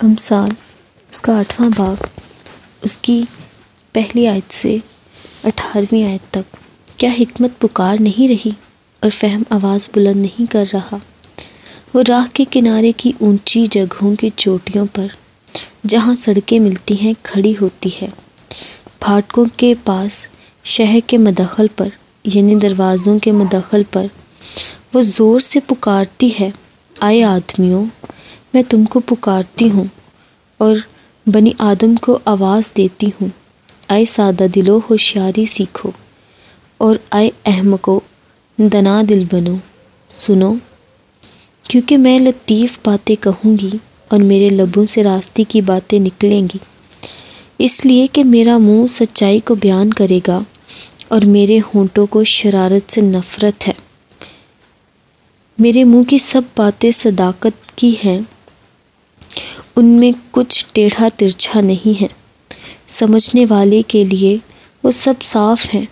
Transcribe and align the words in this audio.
अमसाल, 0.00 0.50
उसका 1.12 1.38
आठवां 1.38 1.70
बाब 1.70 1.98
उसकी 2.84 3.24
पहली 3.94 4.26
आयत 4.26 4.50
से 4.50 4.82
अठारहवीं 5.44 6.04
आयत 6.04 6.20
तक। 6.32 6.44
क्या 6.98 7.10
हिकमत 7.10 7.56
पुकार 7.60 7.98
नहीं 7.98 8.28
रही 8.28 8.54
और 9.02 9.10
फहम 9.10 9.44
आवाज़ 9.52 9.88
बुलंद 9.94 10.16
नहीं 10.16 10.46
कर 10.46 10.66
रहा? 10.66 11.00
वो 11.94 12.02
राह 12.02 12.26
के 12.26 12.44
किनारे 12.44 12.92
की 12.92 13.14
ऊँची 13.22 13.66
जगहों 13.66 14.14
की 14.14 14.30
चोटियों 14.30 14.86
पर, 14.86 15.10
जहाँ 15.86 16.14
सड़कें 16.14 16.58
मिलती 16.60 16.94
हैं, 16.94 17.14
खड़ी 17.26 17.52
होती 17.52 17.88
है। 17.88 18.12
फाटकों 19.02 19.46
के 19.58 19.74
पास, 19.74 20.28
शहर 20.64 21.00
के 21.00 21.16
मदखल 21.16 21.68
पर, 21.68 21.92
यानी 22.26 22.54
दरवाज़ों 22.54 23.18
के 23.18 23.32
मदखल 23.32 23.82
पर, 23.82 24.10
वो 24.94 25.02
ज़ोर 25.02 25.40
से 25.40 25.60
पुकारती 25.60 26.28
है, 26.28 26.52
आए 27.02 27.20
आदमियों 27.20 27.86
मैं 28.54 28.62
तुमको 28.64 29.00
पुकारती 29.00 29.68
हूँ 29.68 29.90
और 30.60 30.82
बनी 31.26 31.54
आदम 31.60 31.96
को 31.96 32.14
आवाज़ 32.28 32.70
देती 32.76 33.06
हूँ। 33.20 33.30
आए 33.90 34.04
सादा 34.04 34.46
दिलो, 34.46 34.78
होशियारी 34.78 35.46
सीखो 35.46 35.92
और 36.80 37.00
आए 37.12 37.32
अहमको, 37.46 38.02
दना 38.58 39.02
दिल 39.02 39.26
बनो। 39.26 39.58
सुनो, 40.10 40.58
क्योंकि 41.64 41.96
मैं 41.96 42.18
लतीफ़ 42.18 42.78
बातें 42.86 43.16
कहूँगी 43.16 43.80
और 44.12 44.18
मेरे 44.18 44.48
लबों 44.48 44.84
से 44.86 45.02
रास्ते 45.02 45.44
की 45.44 45.60
बातें 45.60 45.98
निकलेंगी। 46.00 46.60
इसलिए 47.60 48.06
कि 48.06 48.22
मेरा 48.24 48.58
मुँह 48.58 48.86
सच्चाई 48.86 49.40
को 49.40 49.54
बयान 49.56 49.92
करेगा 49.92 50.44
और 51.12 51.24
मेरे 51.24 51.58
होंठों 51.58 52.06
को 52.06 52.24
शरारत 52.24 52.90
से 52.90 53.02
नफ़रत 53.02 53.66
है। 53.66 53.74
मेरे 55.60 55.84
मुँह 55.84 56.04
की 56.04 56.18
सब 56.18 56.44
बातें 56.56 56.92
सदाकत 56.92 57.54
की 57.78 57.90
हैं 57.92 58.26
उनमें 59.76 60.14
कुछ 60.32 60.64
टेढ़ा 60.74 61.08
तिरछा 61.08 61.60
नहीं 61.60 61.94
है। 61.94 62.08
समझने 62.90 63.44
वाले 63.44 63.80
के 63.82 64.04
लिए 64.04 64.36
वो 64.84 64.90
सब 64.90 65.20
साफ़ 65.22 65.66
हैं 65.68 65.86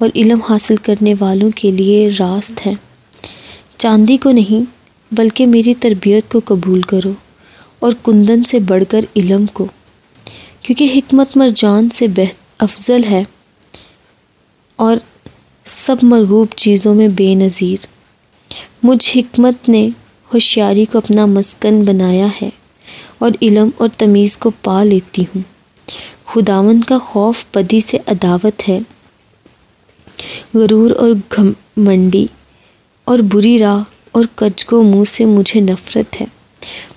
और 0.00 0.12
इलम 0.16 0.40
हासिल 0.44 0.76
करने 0.78 1.14
वालों 1.14 1.50
के 1.50 1.70
लिए 1.72 2.08
रास्त 2.10 2.60
हैं। 2.60 2.78
चांदी 3.78 4.16
को 4.16 4.30
नहीं, 4.30 4.64
बल्कि 5.12 5.46
मेरी 5.46 5.74
तरबियत 5.74 6.30
को 6.32 6.40
कबूल 6.40 6.82
करो 6.82 7.14
और 7.82 7.94
कुंदन 7.94 8.42
से 8.42 8.60
बढ़कर 8.62 9.06
इलम 9.16 9.46
को, 9.46 9.64
क्योंकि 10.64 10.88
हिकमत 10.88 11.36
मरजान 11.36 11.88
से 11.88 12.08
बेह, 12.08 12.30
अफजल 12.60 13.04
है 13.04 13.24
और 14.78 15.00
सब 15.66 16.02
मरगूब 16.04 16.48
चीज़ों 16.58 16.94
में 16.94 17.14
बेनज़ीर। 17.14 17.86
मुझ 18.84 19.00
हिकमत 19.08 19.68
ने 19.68 19.86
होशियारी 20.30 20.84
को 20.84 20.98
अपना 20.98 21.26
मस्कन 21.28 21.84
बनाया 21.84 22.26
है। 22.34 22.52
और 23.22 23.38
इलम 23.42 23.72
और 23.80 23.88
तमीज़ 23.88 24.38
को 24.38 24.50
पा 24.50 24.82
लेती 24.82 25.22
हूँ। 25.22 25.44
खुदावन 26.26 26.82
का 26.82 26.98
खौफ 26.98 27.46
बदी 27.56 27.80
से 27.80 27.96
अदावत 27.96 28.62
है। 28.68 28.80
गरूर 30.56 30.92
और 30.92 31.14
घमंडी 31.32 32.30
और 33.06 33.22
बुरी 33.22 33.56
राह 33.58 33.84
और 34.18 34.28
कचको 34.38 34.82
मुँह 34.82 35.04
से 35.04 35.24
मुझे 35.24 35.60
नफ़रत 35.60 36.14
है। 36.14 36.26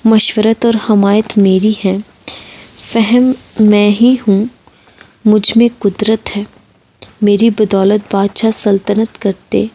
मशवरत 0.08 0.66
और 0.66 0.76
हमायत 0.76 1.38
मेरी 1.38 1.74
है। 1.74 2.04
फ़हम 2.94 3.36
मैं 3.62 3.90
ही 3.90 4.16
हूँ, 4.16 4.50
मुझमें 5.28 5.70
कुदरत 5.70 6.30
है। 6.30 6.48
मेरी 7.24 7.50
बदौलत 7.50 8.04
बादशाह 8.14 8.52
सल्तनत 8.52 9.18
करते 9.18 9.70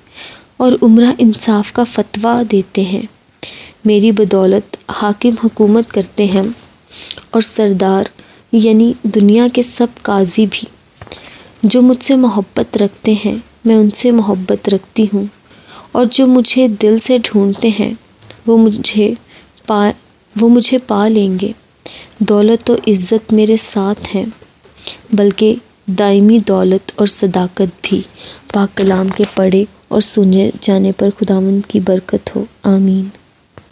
और 0.60 0.74
उम्र 0.74 1.16
इंसाफ 1.20 1.70
का 1.70 1.84
फतवा 1.84 2.42
देते 2.42 2.82
हैं। 2.82 3.08
मेरी 3.84 4.12
बदौलत 4.12 4.78
हाकिम 4.90 5.34
हुकूमत 5.34 5.90
करते 5.90 6.26
हैं 6.26 6.44
और 7.34 7.42
सरदार, 7.42 8.10
यानी 8.54 8.94
दुनिया 9.06 9.48
के 9.48 9.62
सब 9.62 9.94
काजी 10.04 10.46
भी, 10.46 10.66
जो 11.64 11.80
मुझसे 11.82 12.16
मोहब्बत 12.16 12.76
रखते 12.76 13.14
हैं, 13.14 13.42
मैं 13.66 13.76
उनसे 13.76 14.10
मोहब्बत 14.10 14.68
रखती 14.68 15.04
हूँ। 15.04 15.28
और 15.94 16.06
जो 16.06 16.26
मुझे 16.26 16.68
दिल 16.68 16.98
से 16.98 17.18
ढूंढते 17.18 17.68
हैं, 17.68 17.96
वो 18.48 18.56
मुझे 18.56 19.14
पा, 19.68 19.88
वो 20.36 20.48
मुझे 20.48 20.78
पा 20.78 21.06
लेंगे। 21.08 21.54
दौलत 22.22 22.70
और 22.70 22.82
इज़्ज़त 22.88 23.32
मेरे 23.32 23.56
साथ 23.56 24.06
हैं, 24.06 24.32
बल्कि 25.14 25.56
दायमी 25.90 26.38
दौलत 26.40 26.92
और 27.00 27.08
सदाकत 27.08 27.72
भी 27.84 28.00
पाक 28.54 28.72
कलाम 28.74 29.10
के 29.10 29.24
पढ़े 29.36 29.66
और 29.92 30.00
सुने 30.02 30.50
जाने 30.62 30.92
पर 30.92 31.10
खुदावंद 31.10 31.66
की 31.66 31.80
बरकत 31.80 32.34
हो। 32.36 32.46
आमीन। 32.66 33.10